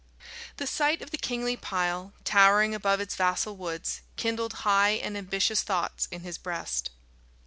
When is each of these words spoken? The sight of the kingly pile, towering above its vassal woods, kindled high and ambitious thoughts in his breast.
The 0.57 0.65
sight 0.65 1.03
of 1.03 1.11
the 1.11 1.17
kingly 1.19 1.55
pile, 1.55 2.13
towering 2.23 2.73
above 2.73 2.99
its 2.99 3.15
vassal 3.15 3.55
woods, 3.55 4.01
kindled 4.15 4.53
high 4.65 4.93
and 4.97 5.15
ambitious 5.15 5.61
thoughts 5.61 6.07
in 6.09 6.21
his 6.21 6.39
breast. 6.39 6.89